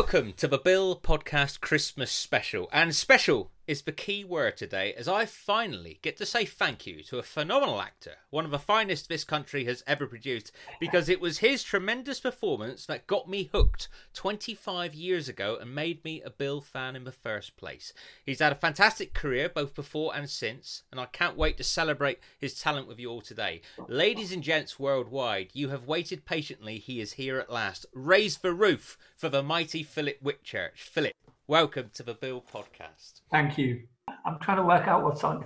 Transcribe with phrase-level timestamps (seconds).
[0.00, 2.70] welcome to the Bill Podcast Christmas Special.
[2.72, 7.04] And special is the key word today as I finally get to say thank you
[7.04, 11.20] to a phenomenal actor, one of the finest this country has ever produced, because it
[11.20, 16.30] was his tremendous performance that got me hooked 25 years ago and made me a
[16.30, 17.92] Bill fan in the first place.
[18.26, 22.18] He's had a fantastic career both before and since, and I can't wait to celebrate
[22.40, 23.60] his talent with you all today.
[23.86, 26.78] Ladies and gents worldwide, you have waited patiently.
[26.78, 27.86] He is here at last.
[27.94, 30.78] Raise the roof for the mighty Philip Whitchurch.
[30.78, 31.14] Philip,
[31.50, 33.22] welcome to the Bill Podcast.
[33.32, 33.82] Thank you.
[34.24, 35.44] I'm trying to work out what's on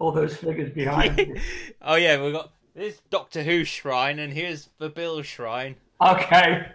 [0.00, 1.40] all those figures behind
[1.82, 5.76] oh yeah, we've got this Doctor Who shrine, and here's the Bill shrine.
[6.00, 6.66] Okay.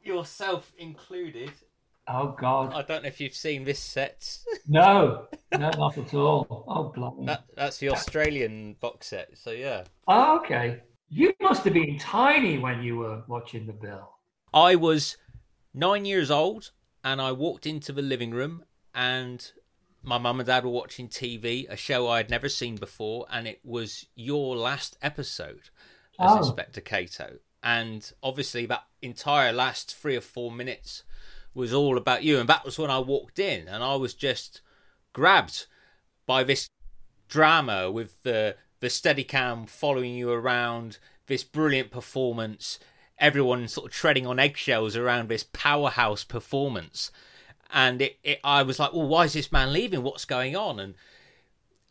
[0.00, 1.50] Yourself included.
[2.06, 2.74] Oh God.
[2.74, 4.38] I don't know if you've seen this set.
[4.68, 6.64] No, no, not at all.
[6.68, 7.24] Oh, bloody.
[7.24, 9.36] That, that's the Australian box set.
[9.36, 9.84] So yeah.
[10.06, 10.82] Oh, okay.
[11.08, 14.10] You must have been tiny when you were watching the bill.
[14.54, 15.16] I was
[15.74, 16.70] nine years old,
[17.04, 19.50] and I walked into the living room, and
[20.02, 23.46] my mum and dad were watching TV, a show I had never seen before, and
[23.46, 25.70] it was your last episode
[26.18, 26.38] as Oh.
[26.38, 27.38] Inspector Cato.
[27.62, 31.02] And obviously, that entire last three or four minutes
[31.54, 32.38] was all about you.
[32.38, 34.60] And that was when I walked in, and I was just
[35.12, 35.66] grabbed
[36.26, 36.68] by this
[37.28, 42.78] drama with the the Steadicam following you around, this brilliant performance,
[43.18, 47.10] everyone sort of treading on eggshells around this powerhouse performance.
[47.72, 50.02] And it, it I was like, well, why is this man leaving?
[50.02, 50.80] What's going on?
[50.80, 50.94] And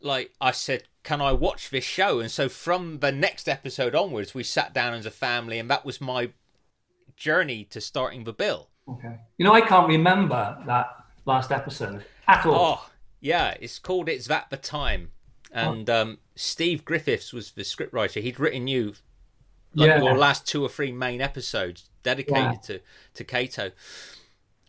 [0.00, 2.20] like I said, can I watch this show?
[2.20, 5.84] And so from the next episode onwards, we sat down as a family, and that
[5.84, 6.30] was my
[7.16, 8.68] journey to starting the bill.
[8.88, 9.16] Okay.
[9.36, 10.88] You know, I can't remember that
[11.24, 12.54] last episode at all.
[12.80, 15.10] Oh, yeah, it's called It's That the Time.
[15.50, 18.20] And um, Steve Griffiths was the scriptwriter.
[18.20, 18.94] He'd written you
[19.78, 20.02] like Yeah.
[20.02, 22.52] your last two or three main episodes dedicated Yeah.
[22.64, 22.80] to,
[23.14, 23.70] to Cato.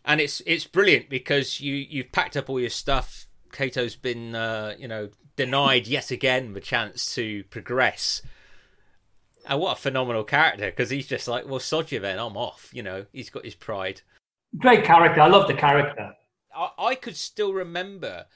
[0.04, 3.26] And it's it's brilliant because you you've packed up all your stuff.
[3.52, 8.22] Cato's been uh, you know denied yet again the chance to progress.
[9.48, 12.70] And what a phenomenal character because he's just like, well, sod you then, I'm off.
[12.72, 14.02] You know, he's got his pride.
[14.58, 15.20] Great character.
[15.20, 16.12] I love the character.
[16.54, 18.26] I, I could still remember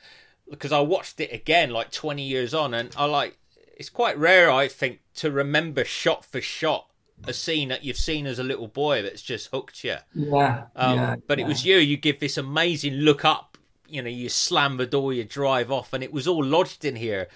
[0.51, 3.39] because I watched it again like 20 years on, and I like
[3.77, 6.91] it's quite rare, I think, to remember shot for shot
[7.27, 9.97] a scene that you've seen as a little boy that's just hooked you.
[10.15, 10.65] Yeah.
[10.77, 11.45] Um, yeah, but yeah.
[11.45, 11.77] it was you.
[11.77, 13.57] You give this amazing look up.
[13.89, 16.97] You know, you slam the door, you drive off, and it was all lodged in
[16.97, 17.29] here.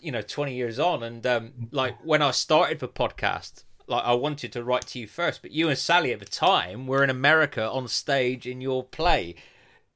[0.00, 3.64] You know, 20 years on, and um, like when I started the podcast.
[3.88, 6.86] Like I wanted to write to you first, but you and Sally at the time
[6.86, 9.34] were in America on stage in your play,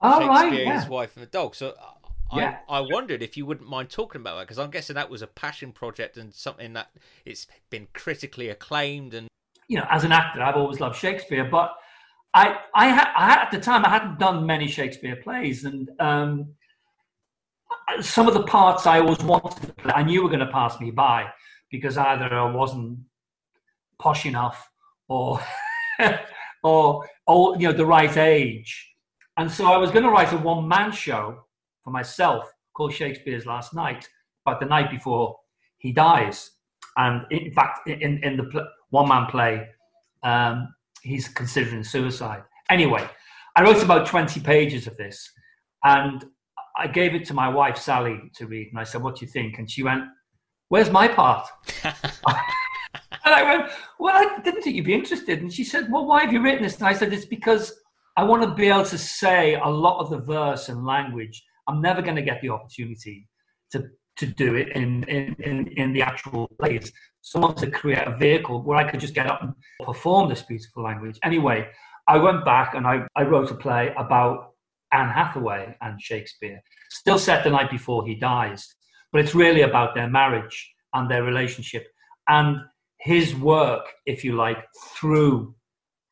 [0.02, 0.52] Oh, right.
[0.52, 0.88] Yeah.
[0.88, 1.54] wife, and the dog.
[1.54, 1.74] So
[2.34, 2.59] Yeah.
[2.69, 5.26] I wondered if you wouldn't mind talking about that because I'm guessing that was a
[5.26, 6.91] passion project and something that
[7.25, 9.28] it's been critically acclaimed and
[9.69, 11.75] you know, as an actor, I've always loved Shakespeare, but
[12.34, 15.91] I, I, ha- I had, at the time, I hadn't done many Shakespeare plays, and
[15.98, 16.54] um,
[18.00, 20.78] some of the parts I always wanted to play, I knew were going to pass
[20.81, 21.32] me by
[21.70, 23.00] because either I wasn't
[23.98, 24.70] posh enough
[25.09, 25.41] or,
[26.62, 28.92] or, or you know, the right age,
[29.36, 31.45] and so I was going to write a one-man show
[31.86, 34.08] for myself called Shakespeare's Last Night,
[34.44, 35.36] but the night before
[35.78, 36.50] he dies,
[36.97, 39.69] and in fact, in in the pl- one-man play,
[40.24, 42.42] um, he's considering suicide.
[42.69, 43.08] Anyway,
[43.54, 45.30] I wrote about 20 pages of this
[45.84, 46.24] and
[46.76, 48.70] I gave it to my wife, Sally, to read.
[48.70, 49.58] And I said, What do you think?
[49.58, 50.03] And she went,
[50.68, 51.47] Where's my part?
[51.84, 51.94] and
[53.24, 53.70] I went,
[54.00, 55.41] Well, I didn't think you'd be interested.
[55.41, 56.78] And she said, Well, why have you written this?
[56.78, 57.72] And I said, It's because
[58.16, 61.44] I want to be able to say a lot of the verse and language.
[61.69, 63.28] I'm never going to get the opportunity
[63.72, 63.88] to,
[64.19, 66.92] to do it in, in, in, in the actual place.
[67.22, 69.53] So I wanted to create a vehicle where I could just get up and
[69.84, 71.18] perform this beautiful language.
[71.24, 71.68] Anyway,
[72.09, 74.53] I went back and I, I wrote a play about
[74.92, 76.60] Anne Hathaway and Shakespeare,
[76.91, 78.66] still set the night before he dies.
[79.12, 81.86] But it's really about their marriage and their relationship
[82.28, 82.59] and
[82.98, 84.59] his work, if you like,
[84.95, 85.54] through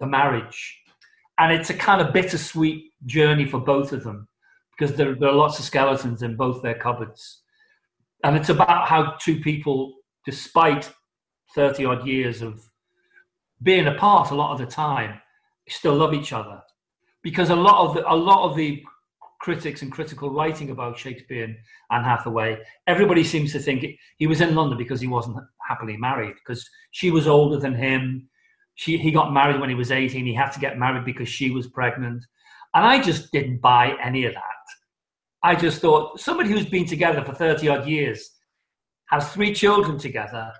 [0.01, 0.81] the marriage.
[1.39, 4.29] And it's a kind of bittersweet journey for both of them
[4.77, 7.43] because there, there are lots of skeletons in both their cupboards.
[8.23, 9.95] And it's about how two people,
[10.25, 10.91] despite
[11.55, 12.61] 30 odd years of
[13.63, 15.21] being apart a lot of the time,
[15.69, 16.61] still love each other.
[17.23, 18.83] Because a lot of the, a lot of the
[19.41, 21.57] critics and critical writing about Shakespeare and
[21.91, 23.85] Anne Hathaway, everybody seems to think
[24.17, 25.37] he was in London because he wasn't
[25.69, 28.29] happily married, because she was older than him.
[28.75, 30.25] She, he got married when he was 18.
[30.27, 32.25] He had to get married because she was pregnant.
[32.75, 34.43] And I just didn't buy any of that.
[35.43, 38.31] I just thought somebody who's been together for 30 odd years,
[39.07, 40.53] has three children together,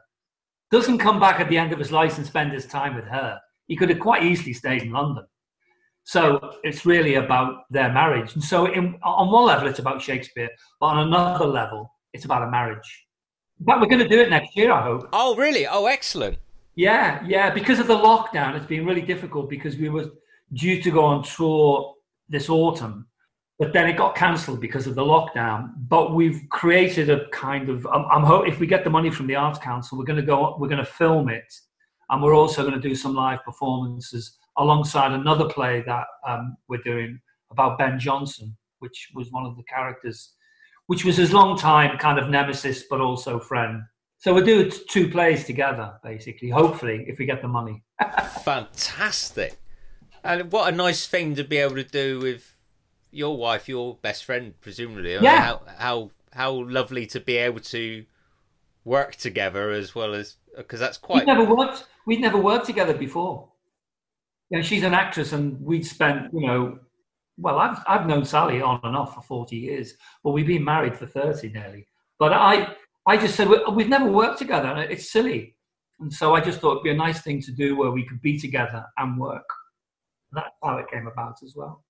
[0.71, 3.41] doesn't come back at the end of his life and spend his time with her.
[3.67, 5.25] He could have quite easily stayed in London.
[6.05, 8.35] So it's really about their marriage.
[8.35, 12.43] And so, in, on one level, it's about Shakespeare, but on another level, it's about
[12.43, 13.07] a marriage.
[13.59, 15.09] But we're going to do it next year, I hope.
[15.15, 15.67] Oh, really?
[15.67, 16.37] Oh, excellent.
[16.75, 17.49] Yeah, yeah.
[17.51, 20.11] Because of the lockdown, it's been really difficult because we were
[20.53, 21.94] due to go on tour
[22.29, 23.07] this autumn,
[23.59, 25.73] but then it got cancelled because of the lockdown.
[25.89, 27.87] But we've created a kind of.
[27.87, 30.27] I'm, I'm hope if we get the money from the Arts Council, we're going to
[30.27, 30.57] go.
[30.59, 31.53] We're going to film it,
[32.11, 36.83] and we're also going to do some live performances alongside another play that um, we're
[36.83, 40.35] doing about Ben Jonson, which was one of the characters,
[40.87, 43.83] which was his long time kind of nemesis, but also friend.
[44.19, 46.49] So we'll do two plays together, basically.
[46.49, 47.83] Hopefully, if we get the money.
[48.43, 49.59] Fantastic,
[50.25, 52.59] and what a nice thing to be able to do with
[53.11, 55.13] your wife, your best friend, presumably.
[55.13, 55.41] Yeah.
[55.41, 58.05] How, how how lovely to be able to
[58.85, 61.27] work together as well as because that's quite.
[61.27, 61.85] We'd never worked.
[62.07, 63.49] We'd never worked together before.
[64.51, 66.79] Know, she's an actress, and we'd spent, you know,
[67.39, 70.97] well, I've I've known Sally on and off for forty years, but we've been married
[70.97, 71.87] for thirty nearly.
[72.19, 72.75] But I
[73.07, 75.57] I just said we've never worked together, and it's silly.
[76.01, 78.21] And so I just thought it'd be a nice thing to do where we could
[78.21, 79.49] be together and work.
[80.35, 81.85] That's how it came about as well.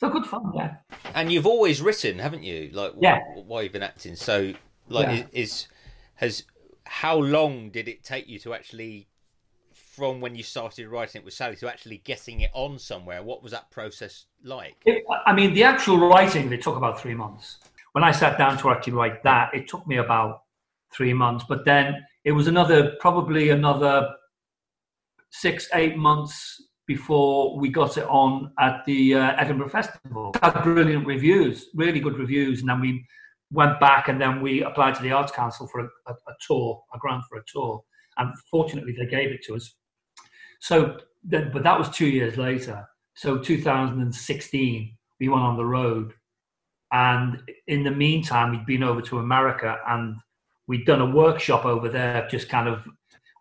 [0.00, 0.76] So good fun, yeah.
[1.14, 2.70] And you've always written, haven't you?
[2.72, 3.20] Like Yeah.
[3.34, 4.16] wh- while you've been acting.
[4.16, 4.52] So
[4.88, 5.26] like Yeah.
[5.32, 5.68] is,
[6.16, 6.44] has
[6.84, 9.08] how long did it take you to actually
[9.72, 13.22] from when you started writing it with Sally to actually getting it on somewhere?
[13.22, 14.76] What was that process like?
[14.86, 17.58] It, I mean, the actual writing, it took about three months.
[17.92, 20.44] When I sat down to actually write that, it took me about
[20.92, 21.44] three months.
[21.48, 24.14] But then it was another, probably another
[25.30, 30.34] six, eight months before we got it on at the uh, Edinburgh Festival.
[30.42, 32.60] Had brilliant reviews, really good reviews.
[32.60, 33.06] And then we
[33.50, 36.82] went back and then we applied to the Arts Council for a, a, a tour,
[36.94, 37.82] a grant for a tour.
[38.18, 39.74] And fortunately, they gave it to us.
[40.60, 42.86] So, then, but that was two years later.
[43.14, 46.12] So 2016, we went on the road.
[46.92, 50.16] And in the meantime, we'd been over to America and
[50.66, 52.86] we'd done a workshop over there, just kind of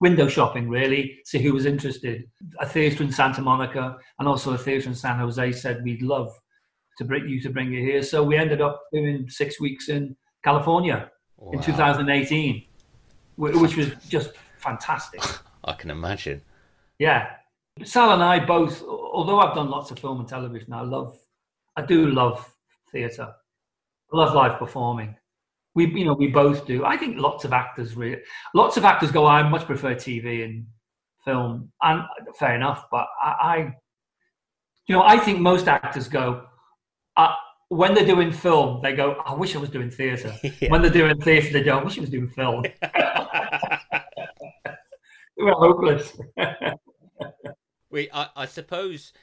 [0.02, 2.26] window shopping, really, see who was interested.
[2.60, 6.34] A theatre in Santa Monica and also a theatre in San Jose said, We'd love
[6.98, 8.04] to bring you to bring you here.
[8.04, 11.10] So we ended up doing six weeks in California
[11.54, 12.66] in 2018,
[13.38, 15.22] which was just fantastic.
[15.64, 16.42] I can imagine.
[17.00, 17.30] Yeah.
[17.84, 21.18] Sal and I both, although I've done lots of film and television, I love,
[21.78, 22.54] I do love
[22.92, 23.34] theatre.
[24.14, 25.16] I love live performing.
[25.74, 26.86] We, you know, we both do.
[26.86, 28.22] I think lots of actors, really,
[28.54, 30.66] lots of actors go, I much prefer TV and
[31.24, 32.04] film, and
[32.38, 32.86] fair enough.
[32.92, 33.76] But I, I
[34.88, 36.46] you know, I think most actors go,
[37.16, 37.34] uh,
[37.70, 40.34] when they're doing film, they go, I wish I was doing theatre.
[40.60, 40.70] Yeah.
[40.70, 42.66] When they're doing theatre, they go, I wish I was doing film.
[45.38, 46.18] We're hopeless.
[47.90, 49.14] we, I, I suppose,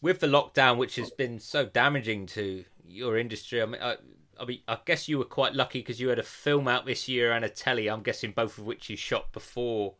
[0.00, 3.96] with the lockdown, which has been so damaging to your industry, I mean, I,
[4.40, 7.08] I mean, I guess you were quite lucky because you had a film out this
[7.08, 7.88] year and a telly.
[7.88, 9.94] I'm guessing both of which you shot before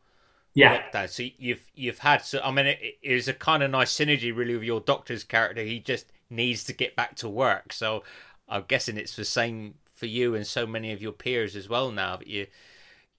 [0.54, 0.82] yeah.
[0.82, 1.08] lockdown.
[1.08, 2.22] So you've you've had.
[2.22, 5.24] So I mean, it, it is a kind of nice synergy, really, with your doctor's
[5.24, 5.62] character.
[5.62, 7.72] He just needs to get back to work.
[7.72, 8.02] So
[8.48, 11.90] I'm guessing it's the same for you and so many of your peers as well.
[11.90, 12.46] Now that you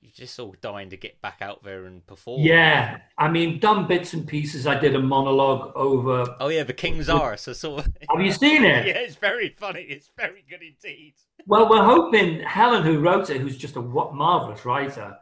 [0.02, 2.42] you're just all dying to get back out there and perform.
[2.42, 4.66] Yeah, I mean, done bits and pieces.
[4.66, 6.26] I did a monologue over.
[6.40, 7.48] Oh yeah, the King's Arse.
[7.48, 7.78] I saw.
[7.78, 8.88] Have you seen it?
[8.88, 9.82] yeah, it's very funny.
[9.82, 11.14] It's very good indeed.
[11.46, 15.16] Well, we're hoping Helen, who wrote it, who's just a marvelous writer.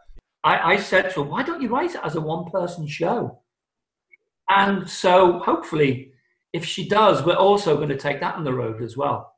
[0.45, 3.41] I, I said to her, "Why don't you write it as a one-person show?"
[4.49, 6.13] And so, hopefully,
[6.53, 9.35] if she does, we're also going to take that on the road as well,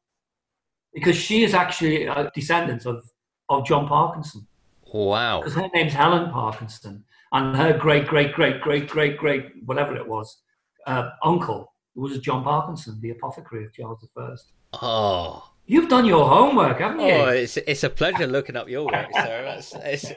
[0.93, 3.03] because she is actually a descendant of
[3.49, 4.47] of John Parkinson.
[4.93, 5.39] Wow.
[5.39, 10.07] because her name's Helen Parkinson, and her great, great, great, great, great, great, whatever it
[10.07, 10.41] was,
[10.87, 14.35] uh, uncle was John Parkinson, the apothecary of Charles I.
[14.81, 15.51] Oh.
[15.65, 17.13] You've done your homework, haven't you?
[17.13, 19.61] Oh, it's it's a pleasure looking up your work, sir.
[19.73, 20.11] That's, it's...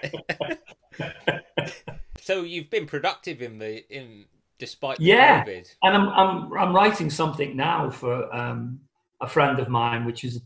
[2.21, 4.25] so you've been productive in the in
[4.59, 5.45] despite the Yeah.
[5.45, 5.69] COVID.
[5.83, 8.81] And I'm, I'm, I'm writing something now for um,
[9.21, 10.41] a friend of mine, which is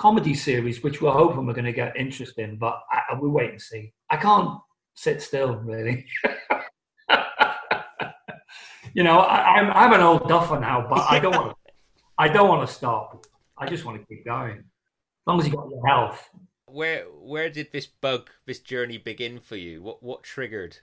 [0.00, 3.50] comedy series, which we're hoping we're going to get interest in, but I, we'll wait
[3.50, 3.92] and see.
[4.08, 4.58] I can't
[4.94, 6.06] sit still, really.
[8.94, 11.56] you know, I, I'm, I'm an old duffer now, but I don't want to.
[12.16, 13.26] I don't want to stop.
[13.56, 14.56] I just want to keep going.
[14.58, 16.28] As long as you got your health.
[16.66, 19.82] Where where did this bug, this journey begin for you?
[19.82, 20.78] What what triggered?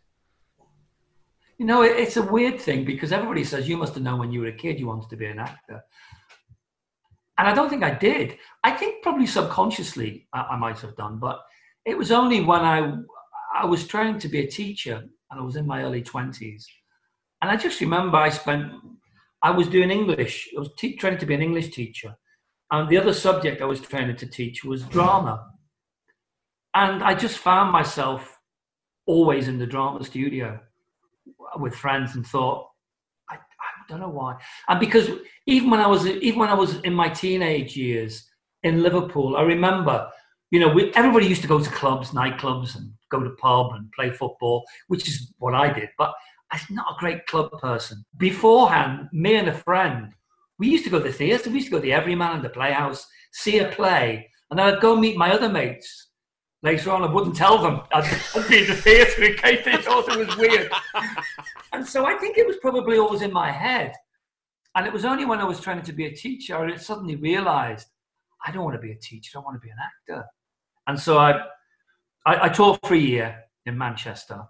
[1.58, 4.32] You know, it, it's a weird thing because everybody says you must have known when
[4.32, 5.84] you were a kid you wanted to be an actor.
[7.38, 8.38] And I don't think I did.
[8.64, 11.40] I think probably subconsciously I, I might have done, but
[11.86, 12.94] it was only when I
[13.56, 16.68] I was trying to be a teacher and I was in my early twenties,
[17.42, 18.72] and I just remember I spent
[19.44, 20.50] I was doing English.
[20.56, 22.16] I was te- to be an English teacher.
[22.72, 25.48] And the other subject I was training to teach was drama.
[26.74, 28.38] And I just found myself
[29.06, 30.60] always in the drama studio
[31.60, 32.68] with friends and thought,
[33.88, 34.36] don't know why.
[34.68, 35.10] And because
[35.46, 38.30] even when I was even when I was in my teenage years
[38.64, 40.10] in Liverpool, I remember,
[40.52, 43.92] you know, we, everybody used to go to clubs, nightclubs, and go to pub and
[43.92, 45.90] play football, which is what I did.
[45.98, 46.14] But
[46.52, 48.06] I'm not a great club person.
[48.18, 50.14] Beforehand, me and a friend,
[50.60, 51.50] we used to go to the theatre.
[51.50, 54.74] We used to go to the Everyman and the Playhouse, see a play, and then
[54.74, 56.07] I'd go meet my other mates.
[56.64, 58.04] Later on, I wouldn't tell them I'd,
[58.36, 60.72] I'd be in the theatre in case they thought it was weird.
[61.74, 63.94] and so I think it was probably always in my head.
[64.76, 67.88] And it was only when I was trying to be a teacher I suddenly realised
[68.46, 69.38] I don't want to be a teacher.
[69.38, 70.26] I want to be an actor.
[70.88, 71.34] And so I,
[72.26, 74.42] I, I taught for a year in Manchester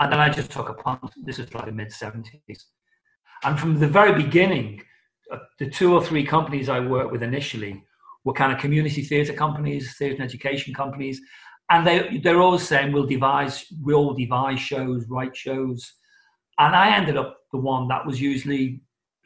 [0.00, 1.00] and then I just took a punt.
[1.22, 2.64] This is like the mid 70s.
[3.44, 4.82] And from the very beginning,
[5.30, 7.82] uh, the two or three companies I worked with initially
[8.24, 11.20] were kind of community theatre companies, theatre and education companies.
[11.70, 15.92] And they, they're always saying, we'll devise, we'll devise shows, write shows.
[16.58, 18.80] And I ended up the one that was usually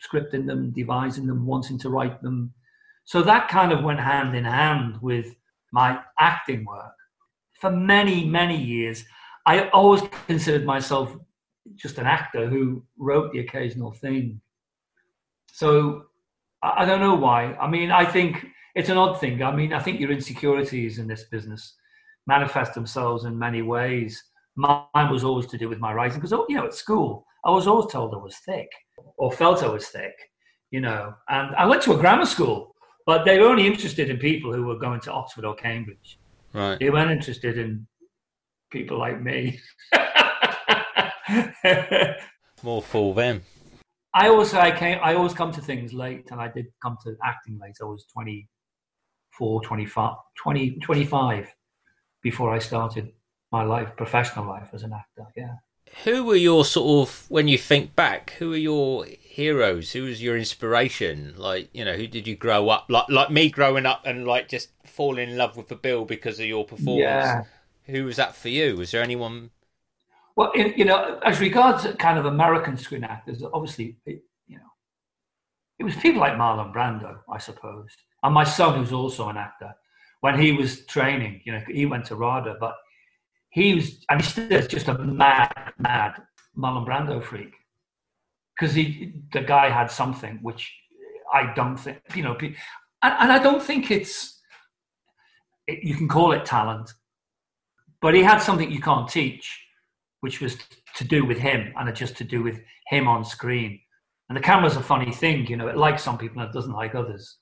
[0.04, 2.52] scripting them, devising them, wanting to write them.
[3.04, 5.34] So that kind of went hand in hand with
[5.72, 6.94] my acting work
[7.60, 9.04] for many, many years.
[9.46, 11.14] I always considered myself
[11.74, 14.40] just an actor who wrote the occasional thing.
[15.52, 16.04] So
[16.62, 17.54] I don't know why.
[17.54, 18.46] I mean, I think
[18.78, 19.42] it's an odd thing.
[19.42, 21.74] I mean, I think your insecurities in this business
[22.28, 24.22] manifest themselves in many ways.
[24.54, 27.50] Mine was always to do with my writing because, oh, you know, at school, I
[27.50, 28.68] was always told I was thick
[29.16, 30.14] or felt I was thick,
[30.70, 31.12] you know.
[31.28, 32.72] And I went to a grammar school,
[33.04, 36.20] but they were only interested in people who were going to Oxford or Cambridge.
[36.52, 36.78] Right.
[36.78, 37.84] They weren't interested in
[38.70, 39.58] people like me.
[42.62, 43.42] More fool them.
[44.14, 47.16] I also I came I always come to things late and I did come to
[47.24, 47.76] acting late.
[47.80, 48.06] I was
[49.38, 51.54] 24, 25, 20, 25
[52.22, 53.12] before I started
[53.52, 55.26] my life, professional life as an actor.
[55.36, 55.54] Yeah.
[56.04, 59.92] Who were your sort of when you think back, who are your heroes?
[59.92, 61.34] Who was your inspiration?
[61.36, 64.48] Like, you know, who did you grow up like like me growing up and like
[64.48, 67.00] just fall in love with the bill because of your performance?
[67.00, 67.44] Yeah.
[67.86, 68.76] Who was that for you?
[68.76, 69.50] Was there anyone?
[70.36, 74.70] Well, you know, as regards kind of American screen actors, obviously, it, you know,
[75.78, 77.90] it was people like Marlon Brando, I suppose,
[78.22, 79.74] and my son, who's also an actor.
[80.20, 82.74] When he was training, you know, he went to RADA, but
[83.50, 86.14] he was, and he still is just a mad, mad
[86.56, 87.52] Marlon Brando freak
[88.58, 90.72] because he, the guy had something which
[91.32, 92.54] I don't think, you know, and,
[93.02, 94.40] and I don't think it's,
[95.66, 96.90] it, you can call it talent,
[98.00, 99.64] but he had something you can't teach,
[100.20, 100.56] which was
[100.96, 103.78] to do with him and just to do with him on screen.
[104.28, 106.72] And the camera's a funny thing, you know, it likes some people and it doesn't
[106.72, 107.36] like others.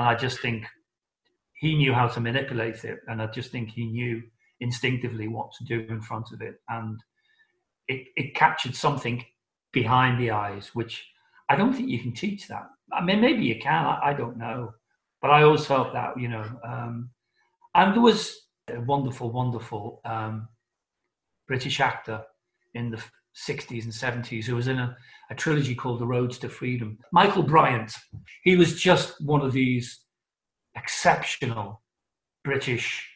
[0.00, 0.64] And I just think
[1.52, 3.00] he knew how to manipulate it.
[3.06, 4.22] And I just think he knew
[4.60, 6.54] instinctively what to do in front of it.
[6.70, 6.98] And
[7.86, 9.22] it, it captured something
[9.72, 11.06] behind the eyes, which
[11.50, 12.66] I don't think you can teach that.
[12.90, 14.72] I mean, maybe you can, I, I don't know.
[15.20, 16.46] But I always felt that, you know.
[16.66, 17.10] Um,
[17.74, 20.48] and there was a wonderful, wonderful um,
[21.46, 22.22] British actor
[22.72, 23.04] in the
[23.46, 24.96] 60s and 70s who was in a,
[25.30, 26.98] a trilogy called The Roads to Freedom.
[27.12, 27.92] Michael Bryant.
[28.42, 30.00] He was just one of these
[30.76, 31.82] exceptional
[32.44, 33.06] British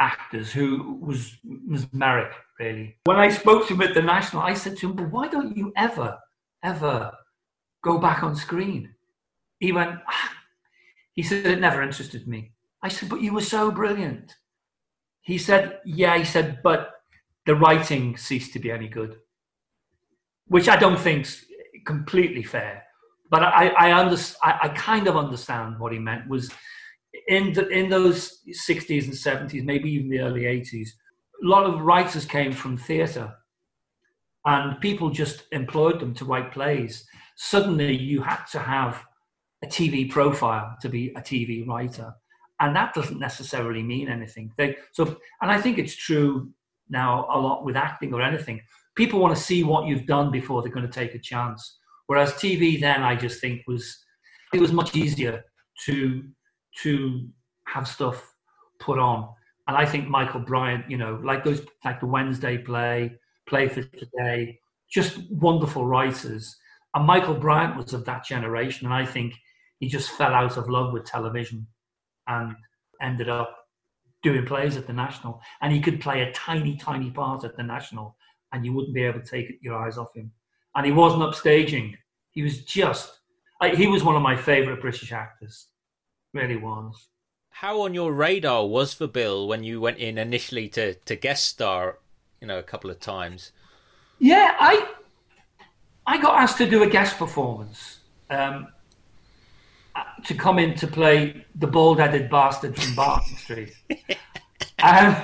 [0.00, 2.96] actors who was mesmeric, really.
[3.04, 5.56] When I spoke to him at the National, I said to him, but why don't
[5.56, 6.18] you ever,
[6.62, 7.12] ever
[7.82, 8.94] go back on screen?
[9.58, 10.32] He went, ah.
[11.14, 12.52] he said, it never interested me.
[12.82, 14.34] I said, but you were so brilliant.
[15.22, 16.92] He said, yeah, he said, but
[17.44, 19.16] the writing ceased to be any good,
[20.48, 21.44] which I don't think's
[21.86, 22.84] completely fair.
[23.30, 26.50] But I, I, under, I, I kind of understand what he meant was
[27.28, 30.88] in, the, in those 60s and 70s, maybe even the early 80s,
[31.42, 33.32] a lot of writers came from theatre
[34.46, 37.06] and people just employed them to write plays.
[37.36, 39.04] Suddenly, you had to have
[39.62, 42.14] a TV profile to be a TV writer
[42.60, 44.52] and that doesn't necessarily mean anything.
[44.56, 46.50] They, so, and I think it's true
[46.88, 48.60] now a lot with acting or anything.
[48.98, 51.78] People want to see what you've done before they're going to take a chance.
[52.08, 53.96] Whereas TV then, I just think was
[54.52, 55.44] it was much easier
[55.84, 56.24] to
[56.82, 57.28] to
[57.68, 58.34] have stuff
[58.80, 59.28] put on.
[59.68, 63.12] And I think Michael Bryant, you know, like those like the Wednesday play,
[63.48, 64.58] Play for Today,
[64.90, 66.56] just wonderful writers.
[66.92, 69.32] And Michael Bryant was of that generation, and I think
[69.78, 71.68] he just fell out of love with television
[72.26, 72.56] and
[73.00, 73.56] ended up
[74.24, 75.40] doing plays at the National.
[75.62, 78.16] And he could play a tiny, tiny part at the National,
[78.52, 80.30] and you wouldn't be able to take your eyes off him.
[80.74, 81.94] And he wasn't upstaging
[82.30, 83.20] He was just,
[83.60, 85.66] I, he was one of my favourite British actors.
[86.32, 87.08] Really was.
[87.50, 91.46] How on your radar was for Bill when you went in initially to, to guest
[91.46, 91.98] star,
[92.40, 93.52] you know, a couple of times?
[94.20, 94.88] Yeah, I
[96.06, 97.98] I got asked to do a guest performance
[98.30, 98.68] um,
[100.24, 103.74] to come in to play the bald-headed bastard from Barton Street.
[104.80, 105.16] Um,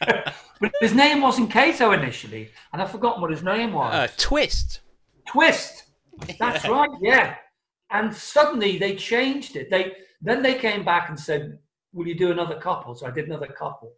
[0.62, 3.92] but his name wasn't Cato initially, and I've forgotten what his name was.
[3.92, 4.80] Uh, twist.
[5.26, 5.82] Twist.
[6.38, 6.88] That's right.
[7.02, 7.34] Yeah.
[7.90, 9.70] And suddenly they changed it.
[9.70, 11.58] They then they came back and said,
[11.92, 13.92] "Will you do another couple?" So I did another couple,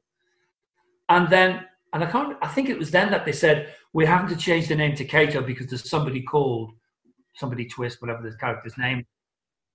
[1.11, 2.39] and then and I can't.
[2.41, 5.05] I think it was then that they said we're having to change the name to
[5.05, 6.73] Cato because there's somebody called
[7.37, 9.05] somebody Twist, whatever the character's name,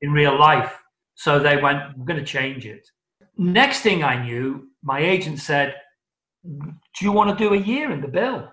[0.02, 0.82] in real life.
[1.14, 2.90] So they went, "We're going to change it."
[3.38, 5.76] Next thing I knew, my agent said,
[6.44, 8.52] "Do you want to do a year in the bill?"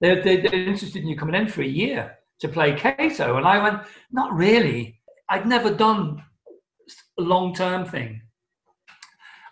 [0.00, 3.46] They're, they're, they're interested in you coming in for a year to play Cato, and
[3.46, 5.00] I went, "Not really.
[5.28, 6.22] I'd never done
[7.18, 8.22] a long-term thing."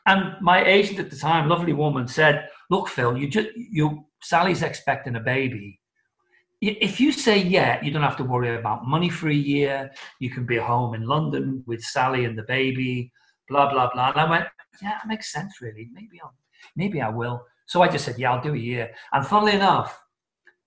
[0.06, 4.62] And my agent at the time, lovely woman, said, "Look, Phil, you just you Sally's
[4.62, 5.80] expecting a baby.
[6.60, 9.92] If you say yeah, you don't have to worry about money for a year.
[10.18, 13.12] You can be home in London with Sally and the baby,
[13.48, 14.46] blah blah blah." And I went,
[14.82, 15.88] "Yeah, that makes sense, really.
[15.92, 16.34] Maybe I'll,
[16.76, 20.00] maybe I will." So I just said, "Yeah, I'll do a year." And funnily enough,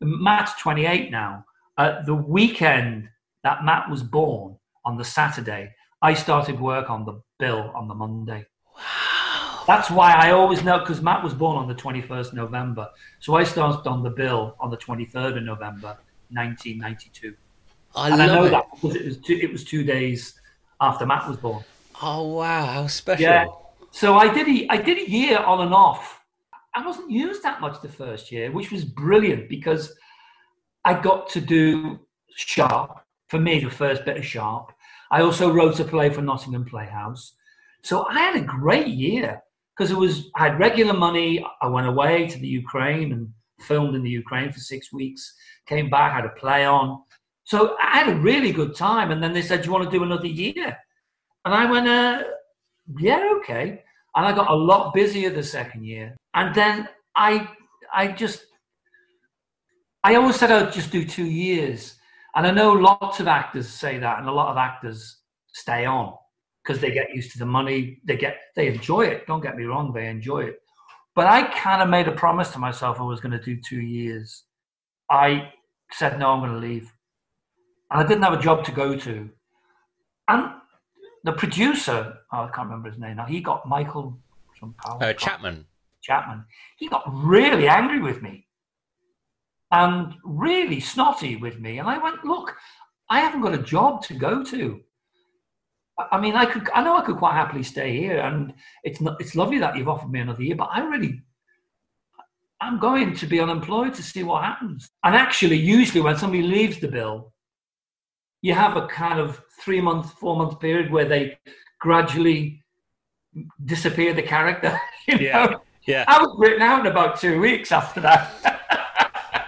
[0.01, 1.45] Matt's 28 now.
[1.77, 3.09] Uh, the weekend
[3.43, 7.95] that Matt was born on the Saturday, I started work on the bill on the
[7.95, 8.45] Monday.
[8.75, 9.63] Wow.
[9.67, 12.89] That's why I always know because Matt was born on the 21st November.
[13.19, 15.97] So I started on the bill on the 23rd of November,
[16.29, 17.35] 1992.
[17.95, 18.49] I and love I know it.
[18.51, 20.39] that because it was, two, it was two days
[20.79, 21.63] after Matt was born.
[22.01, 23.23] Oh wow, how special.
[23.23, 23.45] Yeah.
[23.91, 26.21] So I did a, I did a year on and off.
[26.73, 29.93] I wasn't used that much the first year, which was brilliant because
[30.85, 31.99] I got to do
[32.35, 32.97] Sharpe.
[33.27, 34.73] For me, the first bit of Sharpe.
[35.09, 37.33] I also wrote a play for Nottingham Playhouse.
[37.81, 39.41] So I had a great year
[39.75, 41.45] because it was I had regular money.
[41.61, 45.33] I went away to the Ukraine and filmed in the Ukraine for six weeks.
[45.65, 47.01] Came back, had a play on.
[47.43, 49.11] So I had a really good time.
[49.11, 50.77] And then they said, "Do you want to do another year?"
[51.45, 52.23] And I went, uh,
[52.99, 53.83] "Yeah, okay."
[54.15, 56.15] And I got a lot busier the second year.
[56.33, 57.49] And then I,
[57.93, 58.43] I just,
[60.03, 61.95] I always said I'd just do two years.
[62.35, 65.17] And I know lots of actors say that, and a lot of actors
[65.53, 66.13] stay on
[66.63, 67.99] because they get used to the money.
[68.05, 69.27] They get, they enjoy it.
[69.27, 70.59] Don't get me wrong, they enjoy it.
[71.13, 73.81] But I kind of made a promise to myself I was going to do two
[73.81, 74.43] years.
[75.09, 75.51] I
[75.91, 76.89] said no, I'm going to leave,
[77.91, 79.29] and I didn't have a job to go to.
[80.29, 80.53] And
[81.23, 83.25] the producer, oh, I can't remember his name now.
[83.25, 84.19] He got Michael
[84.59, 85.65] some Uh, Chapman.
[86.01, 86.45] Chapman.
[86.77, 88.47] He got really angry with me
[89.71, 91.79] and really snotty with me.
[91.79, 92.55] And I went, look,
[93.09, 94.81] I haven't got a job to go to.
[96.11, 98.53] I mean, I could, I know I could quite happily stay here, and
[98.83, 101.21] it's not, it's lovely that you've offered me another year, but I really,
[102.59, 104.89] I'm going to be unemployed to see what happens.
[105.03, 107.33] And actually, usually when somebody leaves the bill,
[108.41, 111.37] you have a kind of three month, four month period where they
[111.79, 112.63] gradually
[113.65, 114.79] disappear the character.
[115.07, 115.45] you Yeah.
[115.45, 115.61] know?
[115.85, 116.05] Yeah.
[116.07, 118.31] I was written out in about two weeks after that.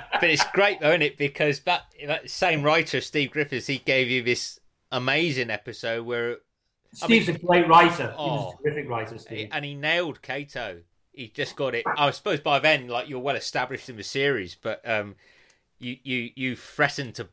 [0.13, 1.17] but it's great though, isn't it?
[1.17, 4.59] Because that, that same writer, Steve Griffiths, he gave you this
[4.91, 6.37] amazing episode where
[6.93, 8.13] Steve's a great writer.
[8.17, 8.27] Oh.
[8.27, 9.49] was a terrific writer, Steve.
[9.51, 10.81] and he nailed Cato.
[11.11, 11.83] He just got it.
[11.97, 15.15] I suppose by then, like you're well established in the series, but um,
[15.79, 17.29] you you you threatened to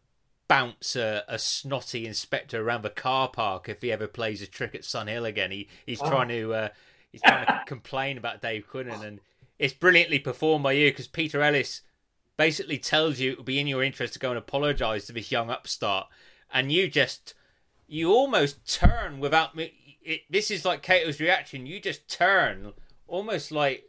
[0.50, 4.74] bounce a, a snotty inspector around the car park if he ever plays a trick
[4.74, 5.52] at Sun Hill again.
[5.52, 6.68] He he's trying to uh,
[7.12, 9.20] he's trying to complain about Dave Quinnan, and
[9.60, 11.82] it's brilliantly performed by you because Peter Ellis
[12.36, 15.30] basically tells you it would be in your interest to go and apologise to this
[15.30, 16.08] young upstart,
[16.52, 17.34] and you just
[17.86, 19.98] you almost turn without me.
[20.02, 21.64] It, this is like Cato's reaction.
[21.64, 22.72] You just turn,
[23.06, 23.84] almost like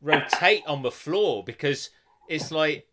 [0.00, 1.90] rotate on the floor because
[2.28, 2.86] it's like,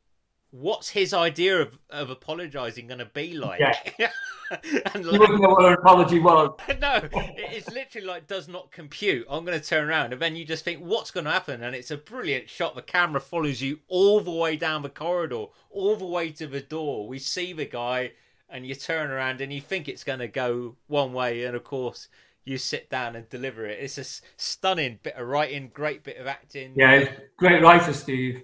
[0.52, 3.60] what's his idea of, of apologizing going to be like?
[3.98, 4.12] Yeah.
[4.94, 6.58] and You like, wouldn't know what an apology was.
[6.82, 9.26] no, it's literally like does not compute.
[9.30, 11.64] I'm going to turn around, and then you just think, what's going to happen?
[11.64, 12.76] And it's a brilliant shot.
[12.76, 16.62] The camera follows you all the way down the corridor, all the way to the
[16.62, 17.08] door.
[17.08, 18.12] We see the guy,
[18.50, 21.64] and you turn around, and you think it's going to go one way, and of
[21.64, 22.08] course.
[22.44, 23.78] You sit down and deliver it.
[23.80, 26.74] It's a stunning bit of writing, great bit of acting.
[26.76, 28.42] Yeah, great writer, Steve.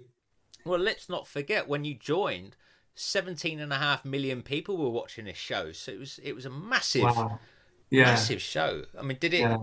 [0.68, 2.56] Well, let's not forget when you joined,
[2.96, 5.72] 17 and a half million people were watching this show.
[5.72, 7.40] So it was it was a massive Wow.
[7.90, 8.06] Yeah.
[8.06, 8.84] massive show.
[9.00, 9.58] I mean, did it yeah.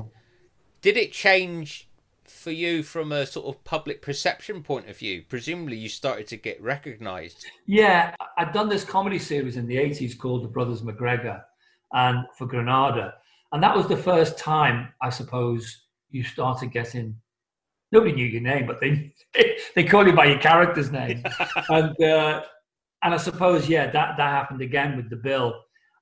[0.80, 1.88] did it change
[2.24, 5.24] for you from a sort of public perception point of view?
[5.28, 7.44] Presumably, you started to get recognised.
[7.66, 11.42] Yeah, I'd done this comedy series in the '80s called The Brothers McGregor,
[11.92, 13.14] and for Granada,
[13.52, 17.16] and that was the first time, I suppose, you started getting.
[17.94, 19.14] Nobody knew your name, but they
[19.76, 21.22] they call you by your character's name,
[21.68, 22.42] and uh,
[23.04, 25.54] and I suppose yeah, that that happened again with the bill.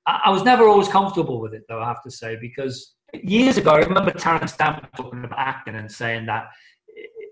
[0.07, 1.81] I, I was never always comfortable with it, though.
[1.81, 5.89] I have to say because years ago, I remember Terence Stamp talking about acting and
[5.89, 6.47] saying that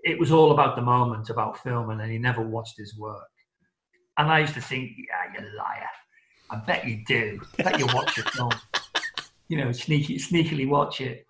[0.04, 3.28] it was all about the moment, about filming, and he never watched his work.
[4.16, 5.88] And I used to think, yeah, you liar.
[6.50, 7.40] I bet you do.
[7.58, 8.52] I bet you watch your film.
[9.48, 11.26] You know, sneaky, sneakily watch it.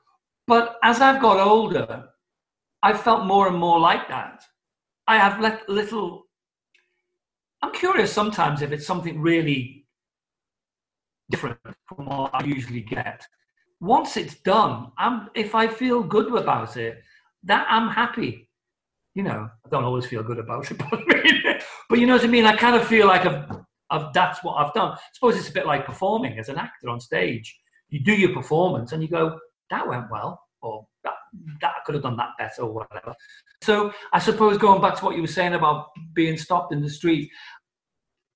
[0.47, 2.05] But as I've got older,
[2.83, 4.43] I felt more and more like that.
[5.07, 6.25] I have let little.
[7.63, 9.87] I'm curious sometimes if it's something really
[11.31, 13.25] different from what I usually get
[13.83, 17.03] once it's done, I'm if I feel good about it,
[17.43, 18.49] that I'm happy.
[19.15, 21.03] You know, I don't always feel good about it, but,
[21.91, 22.47] but you know what I mean.
[22.47, 23.45] I kind of feel like I've,
[23.91, 24.93] I've that's what I've done.
[24.93, 27.59] I suppose it's a bit like performing as an actor on stage.
[27.89, 29.39] You do your performance and you go,
[29.71, 31.15] that went well, or that,
[31.61, 33.15] that I could have done that better, or whatever.
[33.63, 36.91] So I suppose going back to what you were saying about being stopped in the
[36.91, 37.31] street,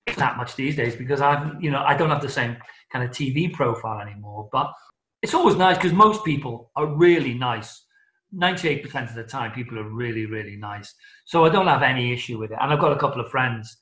[0.07, 2.57] it's not much these days because I've, you know, I don't have the same
[2.93, 4.49] kind of TV profile anymore.
[4.53, 4.73] But
[5.23, 7.85] it's always nice because most people are really nice.
[8.35, 10.95] 98% of the time, people are really, really nice.
[11.25, 12.59] So I don't have any issue with it.
[12.61, 13.77] And I've got a couple of friends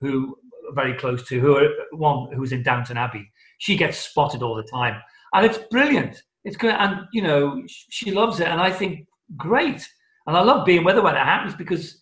[0.00, 0.36] who
[0.68, 3.30] are very close to, who are one who's in Downton Abbey.
[3.58, 5.00] She gets spotted all the time.
[5.32, 6.22] And it's brilliant.
[6.44, 6.74] It's good.
[6.74, 8.48] And, you know, she loves it.
[8.48, 9.86] And I think, great.
[10.26, 12.00] And I love being with her when it happens because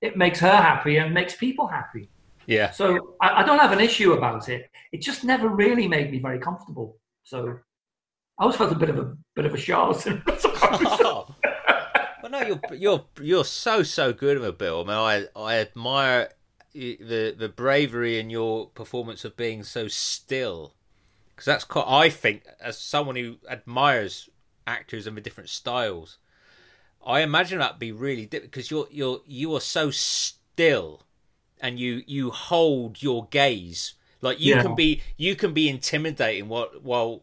[0.00, 2.10] it makes her happy and makes people happy.
[2.46, 2.70] Yeah.
[2.70, 4.70] So I, I don't have an issue about it.
[4.92, 6.98] It just never really made me very comfortable.
[7.22, 7.58] So
[8.38, 10.22] I always felt a bit of a bit of a charlatan.
[10.28, 11.34] oh.
[12.22, 14.80] well, no, you're you're you're so so good of a Bill.
[14.80, 16.30] I mean, I I admire
[16.72, 20.74] the the bravery in your performance of being so still,
[21.38, 21.84] because that's quite.
[21.86, 24.28] I think as someone who admires
[24.66, 26.18] actors and the different styles,
[27.06, 31.04] I imagine that'd be really difficult because you're you're you are so still,
[31.60, 33.94] and you you hold your gaze.
[34.20, 34.62] Like you yeah.
[34.62, 37.22] can be you can be intimidating while while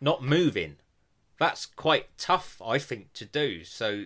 [0.00, 0.76] not moving.
[1.40, 3.64] That's quite tough, I think, to do.
[3.64, 4.04] So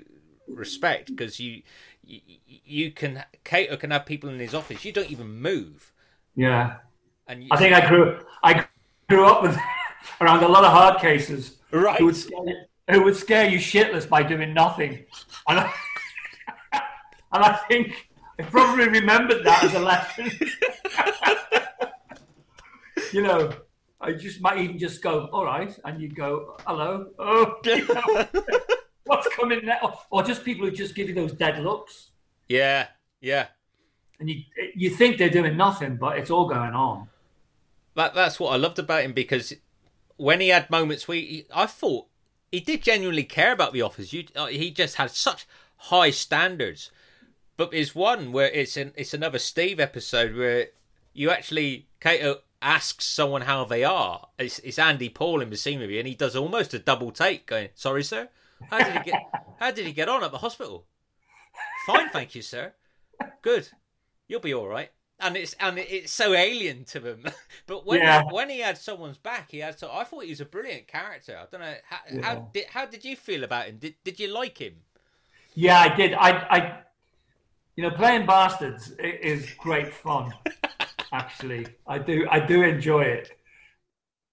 [0.48, 1.61] respect because you,
[2.02, 2.20] you
[2.64, 4.83] you can Cato can have people in his office.
[4.83, 5.92] You don't even move.
[6.35, 6.76] Yeah,
[7.26, 8.64] and you, I think I grew I
[9.11, 9.59] grew up with
[10.20, 11.57] around a lot of hard cases.
[11.73, 11.99] Right.
[11.99, 12.57] Who would scare you,
[12.90, 15.05] who would scare you shitless by doing nothing,
[15.46, 15.73] and I,
[17.33, 20.31] and I think I probably remembered that as a lesson.
[23.12, 23.53] you know,
[24.01, 28.27] I just might even just go, all right, and you go, hello, oh, you know,
[29.05, 30.01] what's coming now?
[30.11, 32.11] Or just people who just give you those dead looks.
[32.49, 32.87] Yeah,
[33.20, 33.49] yeah.
[34.18, 34.42] And you
[34.75, 37.09] you think they're doing nothing, but it's all going on.
[37.94, 39.55] That that's what I loved about him because
[40.16, 42.07] when he had moments where he, I thought
[42.53, 44.12] he did genuinely care about the offers.
[44.12, 46.90] You, uh, he just had such high standards.
[47.57, 50.68] But there's one where it's an it's another Steve episode where
[51.12, 54.29] you actually Kato asks someone how they are.
[54.38, 57.11] It's, it's Andy Paul in the scene with you, and he does almost a double
[57.11, 58.29] take, going, "Sorry, sir,
[58.70, 59.22] how did he get?
[59.59, 60.87] how did he get on at the hospital?
[61.87, 62.72] Fine, thank you, sir.
[63.42, 63.68] Good,
[64.26, 67.24] you'll be all right." And it's and it's so alien to them.
[67.66, 68.22] but when yeah.
[68.22, 69.78] he, when he had someone's back, he had.
[69.78, 71.37] So I thought he was a brilliant character.
[71.37, 72.22] I don't know how, yeah.
[72.22, 73.76] how did how did you feel about him?
[73.78, 74.76] Did did you like him?
[75.54, 76.14] Yeah, I did.
[76.14, 76.78] I I
[77.76, 80.33] you know playing bastards is great fun.
[81.12, 81.66] actually.
[81.87, 82.26] I do.
[82.30, 83.30] I do enjoy it.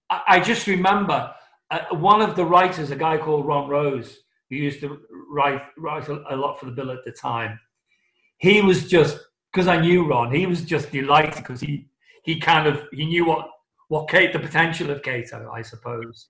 [0.09, 1.33] I, I just remember
[1.71, 4.19] uh, one of the writers, a guy called Ron Rose,
[4.49, 7.59] who used to write write a, a lot for the Bill at the time.
[8.37, 9.17] He was just
[9.51, 10.33] because I knew Ron.
[10.33, 11.87] He was just delighted because he
[12.23, 13.49] he kind of he knew what
[13.87, 16.27] what Kate the potential of Cato, I suppose.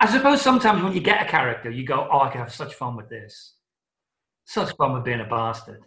[0.00, 2.74] I suppose sometimes when you get a character, you go, "Oh, I can have such
[2.74, 3.54] fun with this,
[4.44, 5.82] such fun with being a bastard,"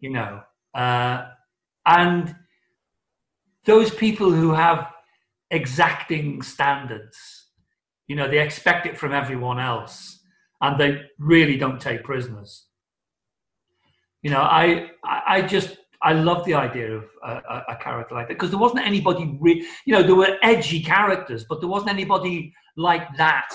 [0.00, 0.42] you know.
[0.74, 1.26] Uh,
[1.84, 2.34] and
[3.64, 4.92] those people who have
[5.50, 7.46] exacting standards,
[8.06, 10.20] you know, they expect it from everyone else
[10.62, 12.66] and they really don't take prisoners.
[14.22, 18.34] You know, I, I just, I love the idea of a, a character like that
[18.34, 22.54] because there wasn't anybody, re- you know, there were edgy characters, but there wasn't anybody
[22.76, 23.50] like that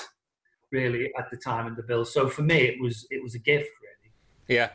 [0.72, 2.04] really at the time in the bill.
[2.06, 4.14] So for me, it was, it was a gift really.
[4.48, 4.70] Yeah.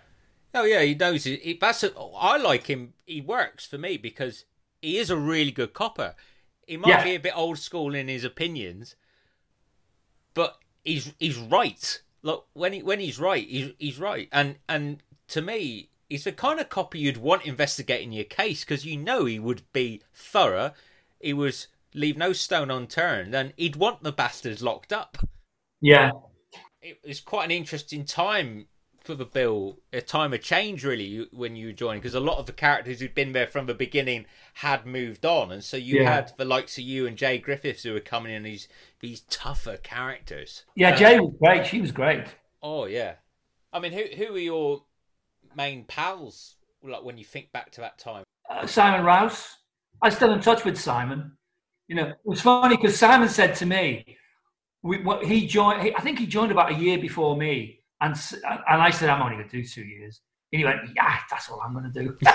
[0.55, 1.41] Oh yeah, he knows it.
[1.41, 2.95] He, that's a, I like him.
[3.07, 4.45] He works for me because
[4.81, 6.15] he is a really good copper.
[6.67, 7.05] He might yeah.
[7.05, 8.97] be a bit old school in his opinions,
[10.35, 12.03] but he's he's right.
[12.23, 15.03] look when he when he's right, he's he's right, and and
[15.33, 19.25] to me, he's the kind of copy you'd want investigating your case because you know
[19.25, 20.73] he would be thorough.
[21.21, 25.19] He was leave no stone unturned, and he'd want the bastards locked up.
[25.81, 26.11] Yeah,
[26.81, 28.67] it was quite an interesting time
[29.01, 32.47] for the bill, a time of change really when you joined because a lot of
[32.47, 36.13] the characters who'd been there from the beginning had moved on, and so you Yeah.
[36.15, 38.69] had the likes of you and Jaye Griffiths who were coming in these
[39.01, 40.65] these tougher characters.
[40.77, 40.91] yeah.
[40.91, 41.67] Uh, Jaye was great.
[41.67, 42.27] She was great.
[42.63, 43.15] Oh yeah,
[43.73, 44.85] I mean, who who are your
[45.57, 46.57] main pals?
[46.83, 48.25] Like when you think back to that time.
[48.51, 49.57] Uh, Simon Rouse.
[50.03, 51.33] I'm still in touch with Simon.
[51.87, 54.17] You know, it was funny because Simon said to me,
[54.83, 55.83] we, what, he joined.
[55.83, 59.23] He, I think he joined about a year before me, and and I said I'm
[59.23, 60.21] only going to do two years.
[60.53, 62.17] And he went, "Yeah, that's all I'm going to do."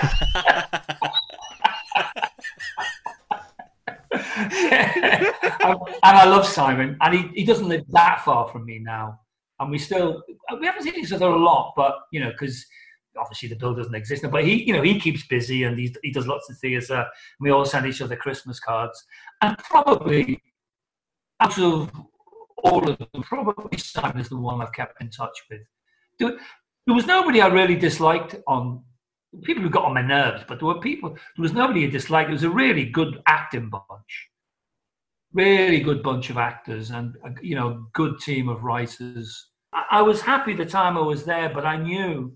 [4.38, 9.20] and I love Simon, and he, he doesn't live that far from me now.
[9.60, 10.24] And we still
[10.60, 12.66] we haven't seen each other a lot, but you know, because
[13.20, 14.26] obviously the bill doesn't exist.
[14.30, 17.06] But he, you know, he keeps busy and he, he does lots of theatre.
[17.40, 19.04] We all send each other Christmas cards,
[19.42, 20.42] and probably
[21.40, 21.92] out of
[22.64, 25.62] all of them, probably Simon is the one I've kept in touch with.
[26.20, 26.38] There,
[26.86, 28.84] there was nobody I really disliked on
[29.44, 31.10] people who got on my nerves, but there were people.
[31.12, 32.30] There was nobody I disliked.
[32.30, 34.30] It was a really good acting bunch,
[35.34, 39.50] really good bunch of actors, and a, you know, good team of writers.
[39.74, 42.36] I, I was happy the time I was there, but I knew,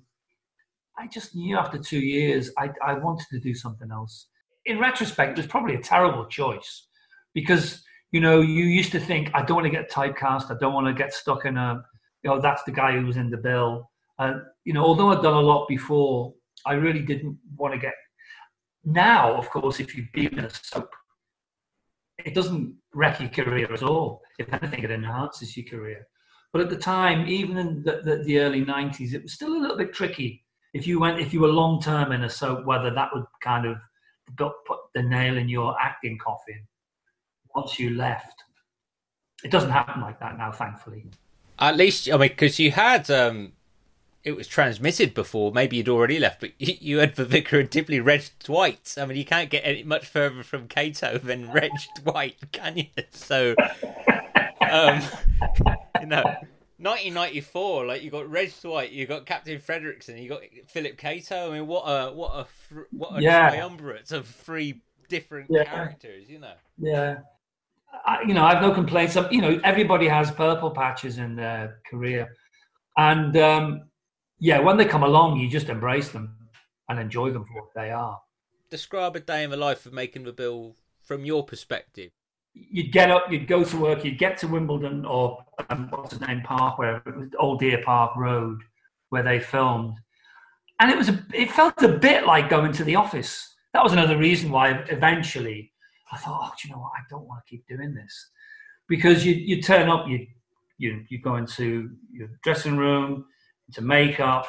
[1.02, 4.28] I just knew after two years, I, I wanted to do something else.
[4.66, 6.88] In retrospect, it was probably a terrible choice
[7.34, 10.74] because you know you used to think I don't want to get typecast, I don't
[10.74, 11.82] want to get stuck in a,
[12.22, 13.90] you know, that's the guy who was in the bill.
[14.20, 16.36] And you know, although I'd done a lot before,
[16.68, 17.96] I really didn't want to get.
[18.86, 20.92] Now, of course, if you've been in a soap,
[22.24, 24.22] it doesn't wreck your career at all.
[24.38, 26.06] If anything, it enhances your career.
[26.54, 29.62] But at the time, even in the, the, the early '90s, it was still a
[29.62, 30.46] little bit tricky.
[30.74, 33.66] If you went, if you were long term in a soap, whether that would kind
[33.66, 33.78] of
[34.38, 36.68] put the nail in your acting coffin
[37.56, 38.44] once you left.
[39.44, 41.06] It doesn't happen like that now, thankfully.
[41.60, 43.54] At least, I mean, because you had um,
[44.24, 45.52] it was transmitted before.
[45.52, 48.96] Maybe you'd already left, but you, you had the Vicar and Dibley Reg Dwight.
[48.98, 51.72] I mean, you can't get any much further from Cato than Reg
[52.04, 52.86] Dwight, can you?
[53.12, 53.56] So,
[54.70, 55.02] um,
[56.02, 56.24] you know,
[56.82, 61.52] 1994, like you got Reg Dwight, you got Captain Frederickson, you got Philip Cato.
[61.52, 63.50] I mean, what a what a fr- what a Yeah.
[63.50, 65.66] triumvirate of three different Yeah.
[65.66, 66.30] characters.
[66.30, 66.54] You know.
[66.78, 67.20] Yeah.
[68.06, 69.18] I, you know, I have no complaints.
[69.32, 72.36] You know, everybody has purple patches in their career.
[72.98, 73.90] And um,
[74.40, 76.36] yeah, when they come along, you just embrace them
[76.90, 78.20] and enjoy them for what they are.
[78.70, 82.12] Describe a day in the life of making the bill from your perspective.
[82.54, 86.22] You'd get up, you'd go to work, you'd get to Wimbledon or um, what's his
[86.22, 88.60] name, Park, wherever it was, Old Deer Park Road,
[89.10, 89.98] where they filmed.
[90.80, 93.56] And it was a, it felt a bit like going to the office.
[93.74, 95.72] That was another reason why eventually
[96.12, 96.92] I thought, oh, do you know what?
[96.98, 98.30] I don't want to keep doing this
[98.88, 100.28] because you you turn up, you
[100.78, 103.26] you you go into your dressing room,
[103.70, 104.48] into makeup,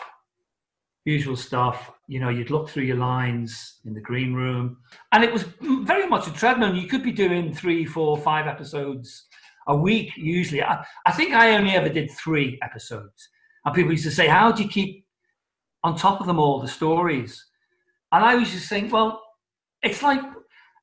[1.05, 1.91] usual stuff.
[2.07, 4.79] You know, you'd look through your lines in the green room,
[5.13, 6.75] and it was very much a treadmill.
[6.75, 9.27] You could be doing three, four, five episodes
[9.69, 10.63] a week usually.
[10.63, 13.29] I, I think I only ever did three episodes,
[13.65, 15.07] and people used to say, "How do you keep
[15.85, 17.45] on top of them all the stories?"
[18.13, 19.23] And I used just think, well,
[19.83, 20.21] it's like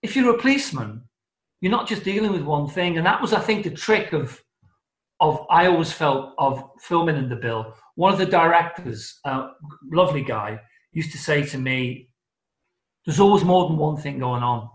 [0.01, 1.03] if you're a policeman,
[1.61, 2.97] you're not just dealing with one thing.
[2.97, 4.41] And that was, I think, the trick of,
[5.19, 7.75] of I always felt of filming in the bill.
[7.99, 9.49] One of the directors, uh,
[9.91, 10.61] lovely guy,
[10.93, 12.07] used to say to me,
[13.05, 14.69] "There's always more than one thing going on,"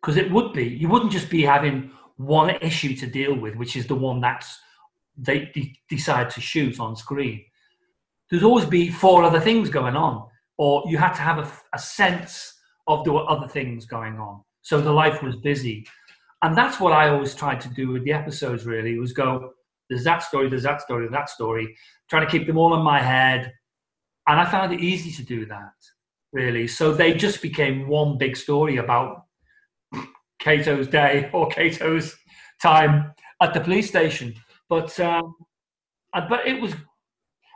[0.00, 0.66] because it would be.
[0.66, 4.58] You wouldn't just be having one issue to deal with, which is the one that's
[5.18, 7.44] they de- decide to shoot on screen.
[8.30, 10.14] There's always be four other things going on,
[10.56, 12.54] or you had to have a, a sense
[12.86, 14.42] of there were other things going on.
[14.62, 15.86] So the life was busy.
[16.40, 19.52] And that's what I always tried to do with the episodes, really, was go,
[19.88, 21.76] there's that story, there's that story, that story,
[22.08, 23.52] trying to keep them all in my head.
[24.26, 25.72] And I found it easy to do that,
[26.32, 26.66] really.
[26.66, 29.24] So they just became one big story about
[30.38, 32.14] Cato's day or Cato's
[32.62, 34.34] time at the police station.
[34.68, 35.34] But um,
[36.12, 36.74] uh, but it was,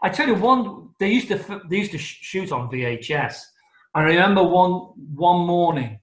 [0.03, 3.40] I tell you, one they used to they used to sh- shoot on VHS.
[3.95, 4.73] I remember one
[5.14, 5.99] one morning,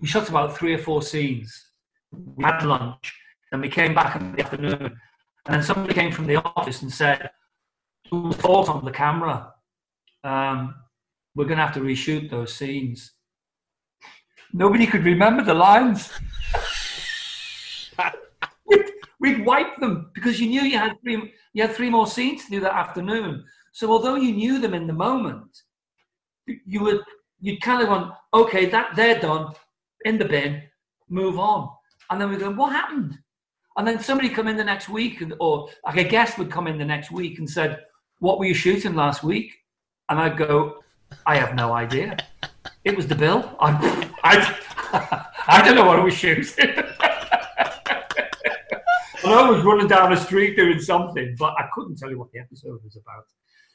[0.00, 1.70] we shot about three or four scenes.
[2.12, 3.12] We had lunch,
[3.52, 4.96] and we came back in the afternoon,
[5.48, 7.30] and then somebody came from the office and said,
[8.12, 9.54] "There fault on the camera.
[10.22, 10.74] Um,
[11.34, 13.14] we're going to have to reshoot those scenes."
[14.52, 16.12] Nobody could remember the lines.
[18.66, 18.84] we,
[19.20, 22.50] we'd wipe them because you knew you had three you had three more scenes to
[22.50, 23.42] do that afternoon.
[23.72, 25.62] So although you knew them in the moment,
[26.46, 27.00] you would
[27.40, 29.54] you'd kind of want okay that they're done
[30.04, 30.62] in the bin,
[31.08, 31.70] move on,
[32.10, 33.18] and then we go what happened,
[33.78, 36.76] and then somebody come in the next week or like a guest would come in
[36.76, 37.78] the next week and said
[38.18, 39.54] what were you shooting last week,
[40.08, 40.80] and I'd go
[41.24, 42.18] I have no idea.
[42.84, 43.56] It was the bill.
[43.60, 46.68] I I, I don't know what I was shooting.
[49.24, 52.40] I was running down the street doing something, but I couldn't tell you what the
[52.40, 53.24] episode was about.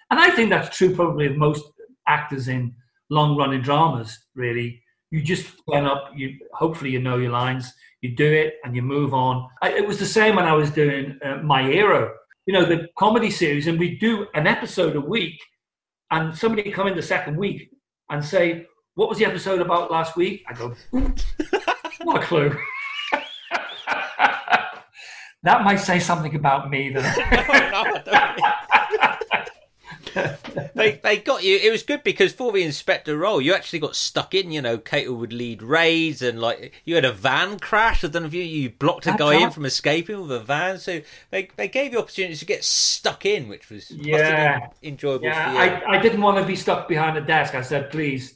[0.10, 1.63] And I think that's true probably of most
[2.08, 2.76] actors in
[3.10, 4.83] long running dramas, really.
[5.13, 7.71] You just turn up, you hopefully you know your lines,
[8.02, 9.47] you do it and you move on.
[9.62, 12.15] I, it was the same when I was doing uh, My Hero,
[12.47, 15.39] you know, the comedy series, and we do an episode a week,
[16.10, 17.69] and somebody come in the second week
[18.10, 20.43] and say, What was the episode about last week?
[20.49, 22.58] I go, Not a clue.
[25.43, 26.89] that might say something about me.
[26.89, 27.19] That
[30.76, 31.58] they they got you.
[31.58, 34.52] It was good because for the inspector role, you actually got stuck in.
[34.52, 38.04] You know, Cato would lead raids, and like you had a van crash.
[38.04, 39.42] I don't know if you you blocked a That's guy right.
[39.42, 40.80] in from escaping with a van.
[40.80, 45.26] So they they gave you opportunities to get stuck in, which was yeah enjoyable.
[45.26, 47.56] Yeah, I, I didn't want to be stuck behind a desk.
[47.56, 48.36] I said, please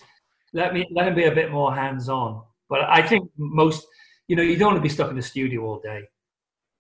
[0.53, 2.43] let me let him be a bit more hands on.
[2.69, 3.88] But I think most,
[4.27, 6.01] you know, you don't want to be stuck in the studio all day.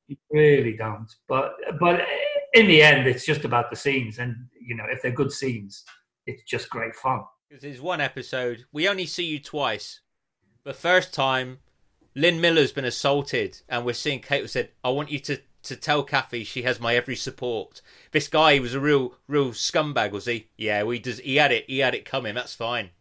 [0.07, 1.09] You really don't.
[1.27, 2.01] But but
[2.53, 5.83] in the end, it's just about the scenes, and you know, if they're good scenes,
[6.25, 7.21] it's just great fun.
[7.49, 10.01] Because there's one episode we only see you twice.
[10.63, 11.59] The first time,
[12.15, 16.03] Lynn Miller's been assaulted, and we're seeing Kate said, "I want you to." To tell
[16.03, 17.81] Kathy she has my every support.
[18.11, 20.47] This guy was a real, real scumbag, was he?
[20.55, 21.19] Yeah, we does.
[21.19, 21.65] He had it.
[21.67, 22.35] He had it coming.
[22.35, 22.91] That's fine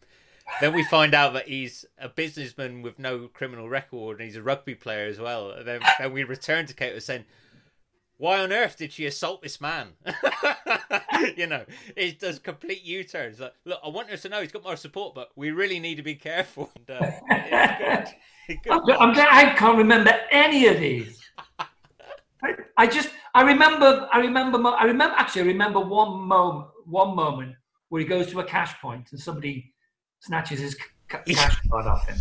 [0.61, 4.41] then we find out that he's a businessman with no criminal record and he's a
[4.41, 5.51] rugby player as well.
[5.51, 7.25] And then, then we return to Kate saying,
[8.17, 9.89] why on earth did she assault this man?
[11.37, 13.39] you know, it does complete U turns.
[13.39, 15.95] Like, look, I want her to know he's got my support, but we really need
[15.95, 16.71] to be careful.
[16.89, 18.07] And, uh, good.
[18.63, 18.71] good.
[18.71, 21.21] I'm, glad I can't remember any of these.
[22.41, 27.15] I, I, just, I remember, I remember, I remember, actually, I remember one moment, one
[27.15, 27.55] moment
[27.89, 29.73] where he goes to a cash point and somebody
[30.21, 30.77] snatches his
[31.07, 32.17] cash card off him.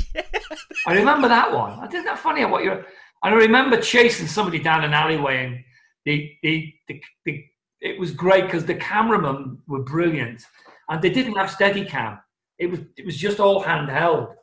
[0.87, 1.87] I remember that one.
[1.89, 2.45] Isn't that funny?
[2.45, 2.85] What you're?
[3.23, 5.65] I remember chasing somebody down an alleyway, and
[6.07, 7.45] the the, the, the
[7.83, 10.43] it was great because the cameramen were brilliant,
[10.89, 12.19] and they didn't have Steadicam.
[12.59, 14.35] It was it was just all handheld,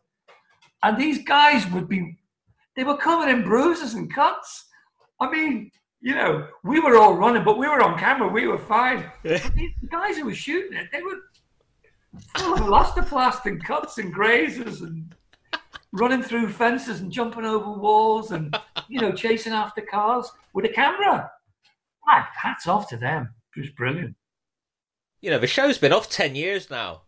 [0.84, 2.20] and these guys would be
[2.76, 4.66] they were covered in bruises and cuts.
[5.20, 5.72] I mean,
[6.02, 8.28] you know, we were all running, but we were on camera.
[8.28, 9.10] We were fine.
[9.24, 9.42] the
[9.90, 11.20] guys who were shooting it, they were
[12.36, 15.16] full of elastoplast and cuts and grazes and
[15.94, 18.56] running through fences and jumping over walls and
[18.90, 21.32] you know chasing after cars with a camera.
[22.08, 23.34] Ah, hats off to them.
[23.56, 24.16] It was brilliant.
[25.22, 27.04] You know, the show's been off ten years now.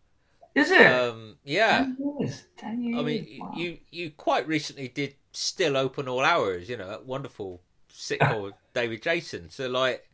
[0.54, 0.86] Is it?
[0.86, 1.78] Um, yeah.
[1.78, 2.44] Ten years.
[2.56, 2.98] Ten years.
[2.98, 3.52] I mean, wow.
[3.54, 6.68] you you quite recently did still open all hours.
[6.68, 7.60] You know, that wonderful
[7.92, 9.50] sitcom with David Jason.
[9.50, 10.08] So, like,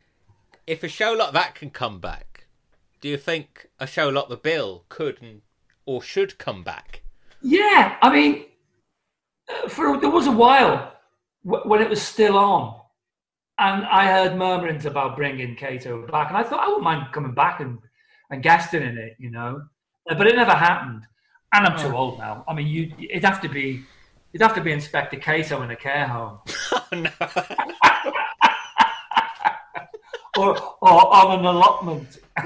[0.67, 2.47] if a show like that can come back,
[3.01, 5.43] do you think a show like The Bill could and,
[5.87, 7.03] or should come back?
[7.41, 8.47] Yeah, I mean,
[9.49, 10.93] uh, for there was a while
[11.43, 12.81] when it was still on,
[13.63, 17.33] and I heard murmurings about bringing Cato back, and I thought I wouldn't mind coming
[17.33, 17.79] back and
[18.31, 19.63] and guesting in it, you know,
[20.11, 21.07] uh, but it never happened.
[21.55, 22.45] And I'm too old now.
[22.49, 23.85] I mean, you it'd have to be
[24.33, 26.41] it'd have to be Inspector Cato in a care home.
[30.39, 32.19] or, or on an allotment.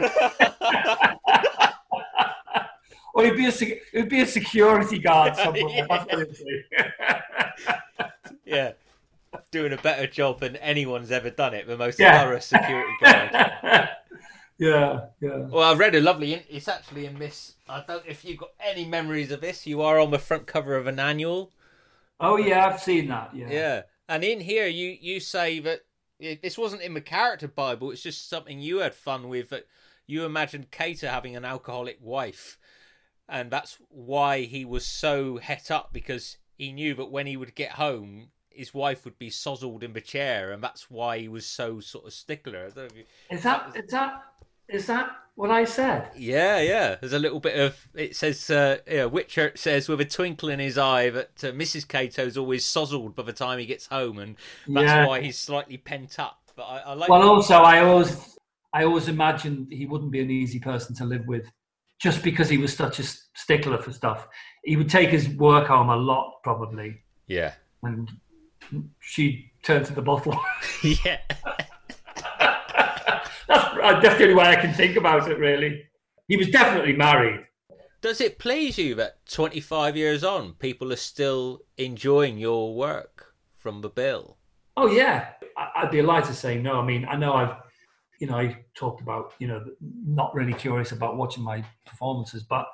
[3.14, 5.86] or he'd be a he'd be a security guard somewhere.
[8.44, 8.72] yeah,
[9.50, 11.66] doing a better job than anyone's ever done it.
[11.66, 12.22] The most yeah.
[12.22, 13.30] thorough security guard.
[14.58, 15.38] yeah, yeah.
[15.48, 16.34] Well, I read a lovely.
[16.48, 17.54] It's actually in this.
[17.68, 19.66] I don't if you've got any memories of this.
[19.66, 21.52] You are on the front cover of an annual.
[22.20, 23.30] Oh yeah, I've seen that.
[23.34, 23.50] Yeah.
[23.50, 25.80] Yeah, and in here you you say that
[26.18, 27.90] this wasn't in the character Bible.
[27.90, 29.50] It's just something you had fun with.
[29.50, 29.66] That
[30.06, 32.58] you imagined Cato having an alcoholic wife,
[33.28, 37.54] and that's why he was so het up because he knew that when he would
[37.54, 41.46] get home, his wife would be sozzled in the chair, and that's why he was
[41.46, 42.66] so sort of stickler.
[42.66, 42.92] Is that,
[43.42, 44.22] that is that
[44.68, 46.10] is that what I said?
[46.16, 46.96] Yeah, yeah.
[47.00, 50.58] There's a little bit of it says uh, yeah, Whitchurch says with a twinkle in
[50.58, 51.86] his eye that uh, Mrs.
[51.86, 54.36] Cato's always sozzled by the time he gets home, and
[54.66, 55.06] that's yeah.
[55.06, 56.38] why he's slightly pent up.
[56.56, 57.08] But I, I like.
[57.08, 58.38] Well, also I always
[58.72, 61.44] I always imagined he wouldn't be an easy person to live with,
[62.00, 63.04] just because he was such a
[63.34, 64.26] stickler for stuff.
[64.64, 67.02] He would take his work home a lot, probably.
[67.26, 67.54] Yeah.
[67.82, 68.10] And
[69.00, 70.38] she'd turn to the bottle.
[70.82, 71.18] yeah.
[73.48, 75.84] That's, uh, that's the only way I can think about it, really.
[76.26, 77.46] He was definitely married.
[78.00, 83.82] Does it please you that 25 years on, people are still enjoying your work from
[83.82, 84.38] the bill?
[84.76, 85.28] Oh, yeah.
[85.76, 86.80] I'd be alive to say no.
[86.80, 87.54] I mean, I know I've,
[88.18, 89.64] you know, I talked about, you know,
[90.04, 92.66] not really curious about watching my performances, but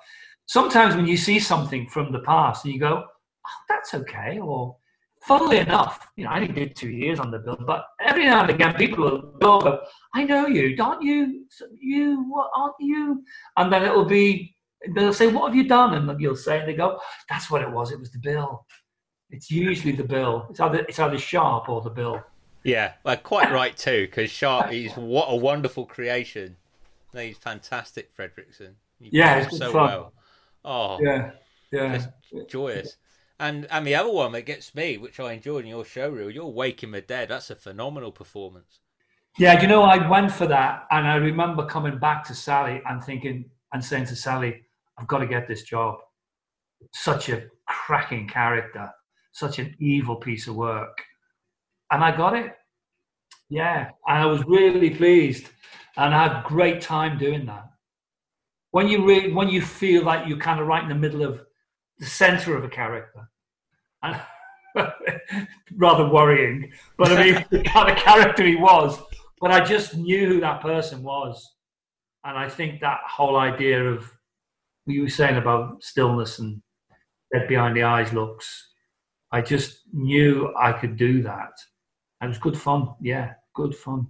[0.47, 4.77] sometimes when you see something from the past and you go, oh, that's okay, or
[5.23, 8.43] funnily enough, you know, I only did two years on the bill, but every now
[8.43, 9.81] and again people will go, oh,
[10.15, 11.47] I know you, aren't you?
[11.79, 13.25] You, what, aren't you?
[13.57, 14.55] And then it'll be,
[14.95, 15.95] they'll say, what have you done?
[15.95, 16.99] And you'll say, and they go,
[17.29, 17.93] that's what it was.
[17.93, 18.67] It was the bill.
[19.31, 20.47] It's usually the bill.
[20.51, 22.23] It's either, it's either Sharpe or the bill.
[22.65, 26.57] Yeah, well, quite right too, because Sharpe, is what a wonderful creation.
[27.15, 28.75] He's fantastic, Frederickson.
[28.99, 29.75] He yeah, so fun.
[29.75, 30.13] well.
[30.65, 31.33] Oh, yeah,
[31.73, 32.07] yeah,
[32.49, 32.97] joyous.
[33.43, 36.31] And and the other one that gets me, which I enjoyed in your show reel,
[36.31, 37.31] you're Waking the Dead.
[37.31, 38.79] That's a phenomenal performance.
[39.37, 43.03] Yeah, you know, I went for that, and I remember coming back to Sally and
[43.03, 44.63] thinking and saying to Sally,
[44.97, 45.97] "I've got to get this job."
[46.93, 48.89] Such a cracking character,
[49.33, 51.03] such an evil piece of work,
[51.91, 52.57] and I got it.
[53.49, 55.49] Yeah, and I was really pleased,
[55.97, 57.69] and I had a great time doing that.
[58.71, 61.45] When you re- when you feel like you're kind of right in the middle of
[61.99, 63.29] the center of a character.
[64.03, 64.21] And
[65.77, 68.99] rather worrying, but I mean, the kind of character he was.
[69.41, 71.55] But I just knew who that person was.
[72.25, 74.11] And I think that whole idea of
[74.85, 76.63] what you were saying about stillness and
[77.33, 78.69] dead behind the eyes looks,
[79.33, 81.51] I just knew I could do that.
[82.21, 82.95] And it was good fun.
[83.01, 84.07] Yeah, good fun.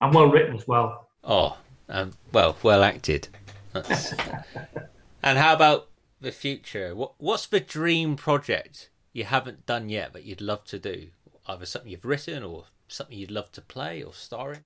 [0.00, 1.08] And well written as well.
[1.22, 1.56] Oh,
[1.88, 3.28] um, well, well acted.
[3.74, 5.88] and how about
[6.20, 10.78] the future, what what's the dream project you haven't done yet that you'd love to
[10.78, 11.08] do?
[11.46, 14.64] Either something you've written or something you'd love to play or star in?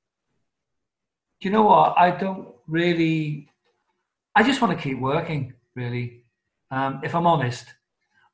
[1.40, 1.94] You know what?
[1.96, 3.48] I don't really.
[4.34, 6.24] I just want to keep working, really.
[6.70, 7.66] Um, if I'm honest,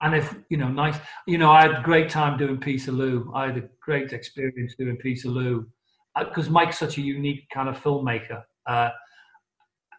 [0.01, 0.97] and if you know, nice.
[1.27, 3.33] You know, I had a great time doing Peterloo.
[3.35, 5.67] I had a great experience doing Peterloo
[6.15, 8.43] because uh, because Mike's such a unique kind of filmmaker.
[8.67, 8.91] Uh,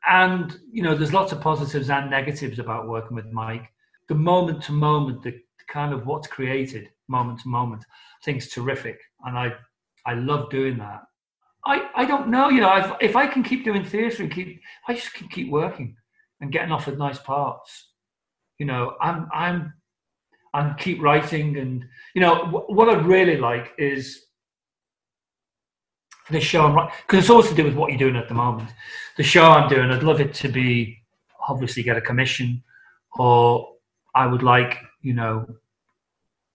[0.08, 3.72] and you know, there's lots of positives and negatives about working with Mike.
[4.10, 8.50] The moment to moment, the kind of what's created moment to moment, I think is
[8.50, 9.54] terrific, and I
[10.06, 11.02] I love doing that.
[11.66, 14.60] I, I don't know, you know, if, if I can keep doing theatre and keep,
[14.88, 15.96] I just can keep working
[16.42, 17.92] and getting offered nice parts.
[18.60, 19.74] You know, I'm I'm
[20.54, 21.84] and keep writing and
[22.14, 24.26] you know what I'd really like is
[26.30, 28.70] this show I'm because it's always to do with what you're doing at the moment.
[29.18, 31.00] The show I'm doing, I'd love it to be
[31.48, 32.64] obviously get a commission,
[33.18, 33.68] or
[34.16, 35.46] I would like you know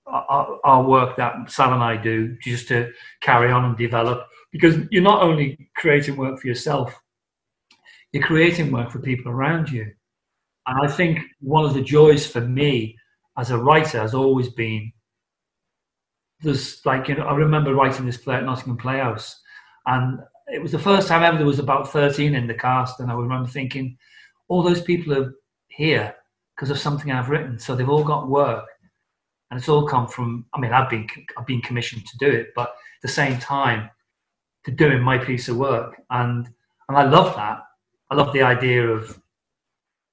[0.06, 2.90] our, our work that Sal and I do just to
[3.20, 6.98] carry on and develop because you're not only creating work for yourself,
[8.12, 9.92] you're creating work for people around you.
[10.66, 12.96] And I think one of the joys for me
[13.36, 14.92] as a writer has always been
[16.40, 19.40] there's like you know I remember writing this play at Nottingham Playhouse
[19.86, 20.20] and
[20.50, 23.00] it was the first time ever there was about 13 in the cast.
[23.00, 23.96] And I remember thinking,
[24.48, 25.34] all those people are
[25.68, 26.14] here
[26.58, 27.56] because of something I've written.
[27.56, 28.66] So they've all got work.
[29.50, 31.06] And it's all come from, I mean, I've been,
[31.38, 33.88] I've been commissioned to do it, but at the same time,
[34.64, 36.02] to doing my piece of work.
[36.10, 36.48] And,
[36.88, 37.60] and I love that.
[38.10, 39.20] I love the idea of,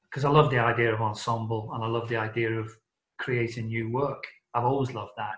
[0.03, 2.69] because I love the idea of ensemble and I love the idea of
[3.17, 4.23] creating new work.
[4.53, 5.37] I've always loved that.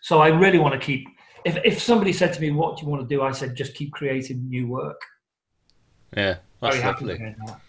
[0.00, 1.06] So I really want to keep
[1.44, 3.74] if if somebody said to me, "What do you want to do?" I said, "Just
[3.74, 5.00] keep creating new work."
[6.16, 7.18] Yeah, that's very lovely.
[7.18, 7.60] That.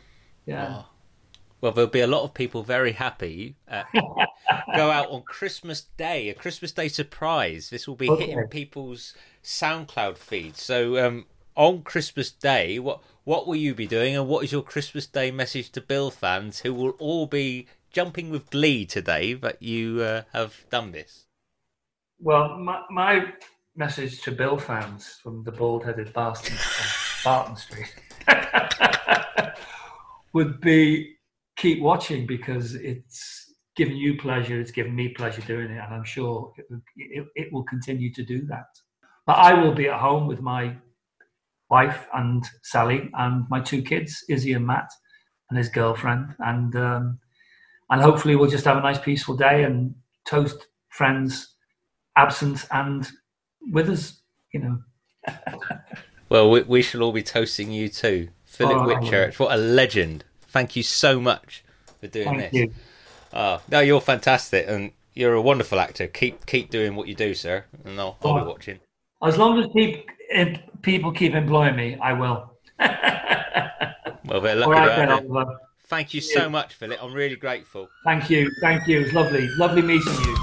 [0.47, 0.77] Yeah.
[0.79, 0.85] Oh.
[1.59, 3.55] Well, there'll be a lot of people very happy.
[4.75, 7.69] go out on Christmas Day, a Christmas Day surprise.
[7.69, 8.27] This will be okay.
[8.27, 10.61] hitting people's SoundCloud feeds.
[10.61, 14.61] So, um, on Christmas Day, what what will you be doing, and what is your
[14.61, 19.61] Christmas Day message to Bill fans who will all be jumping with glee today that
[19.61, 21.25] you uh, have done this?
[22.19, 23.33] Well, my, my
[23.75, 26.57] message to Bill fans from the bald-headed bastard
[27.23, 27.93] Barton Street
[30.33, 31.16] would be
[31.57, 36.03] keep watching because it's given you pleasure, it's given me pleasure doing it, and I'm
[36.03, 38.65] sure it, it, it will continue to do that.
[39.25, 40.75] But I will be at home with my
[41.69, 44.89] wife and Sally and my two kids, Izzy and Matt,
[45.49, 47.19] and his girlfriend, and um,
[47.89, 49.95] and hopefully we'll just have a nice peaceful day and
[50.25, 51.55] toast friends
[52.17, 53.07] absent and
[53.71, 54.21] with us,
[54.53, 54.79] you know.
[56.29, 58.29] well, we, we, shall all be toasting you too.
[58.45, 60.25] Philip oh, Whitchurch, what a legend.
[60.57, 61.63] Thank you so much
[61.99, 62.53] for doing Thank this.
[62.53, 62.73] You.
[63.31, 66.07] Oh, no, you're fantastic and you're a wonderful actor.
[66.07, 68.79] Keep keep doing what you do, sir, and I'll, I'll be watching.
[69.21, 70.01] As long as people
[70.81, 72.57] people keep employing me, I will.
[72.79, 75.45] well, they're lucky All right, then,
[75.85, 76.97] Thank you so much, Philip.
[77.03, 77.87] I'm really grateful.
[78.03, 78.49] Thank you.
[78.59, 79.01] Thank you.
[79.01, 79.47] It's lovely.
[79.57, 80.35] Lovely meeting you.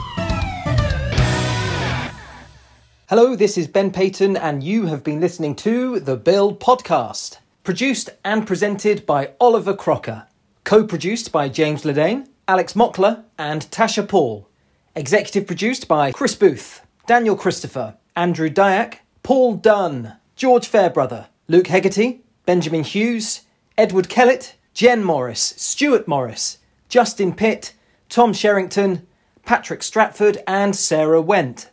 [3.09, 8.11] Hello, this is Ben Payton, and you have been listening to the Bill Podcast, produced
[8.23, 10.27] and presented by Oliver Crocker,
[10.65, 14.49] co produced by James Ledane, Alex Mockler, and Tasha Paul,
[14.95, 22.21] executive produced by Chris Booth, Daniel Christopher, Andrew Dyack, Paul Dunn, George Fairbrother, Luke Hegarty,
[22.45, 23.41] Benjamin Hughes,
[23.79, 26.59] Edward Kellett, Jen Morris, Stuart Morris,
[26.91, 27.73] Justin Pitt,
[28.11, 29.07] Tom Sherrington,
[29.47, 31.71] Patrick Stratford, and Sarah Went.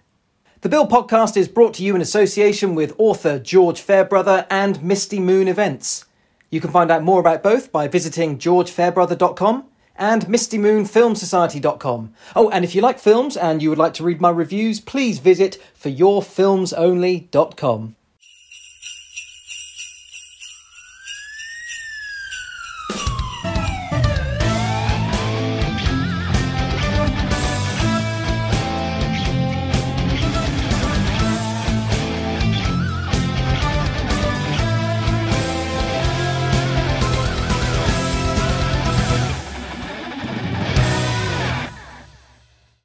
[0.62, 5.20] The Bill podcast is brought to you in association with author George Fairbrother and Misty
[5.20, 6.06] Moon Events.
[6.52, 12.14] You can find out more about both by visiting georgefairbrother.com and mistymoonfilmsociety.com.
[12.36, 15.18] Oh, and if you like films and you would like to read my reviews, please
[15.18, 17.96] visit foryourfilmsonly.com.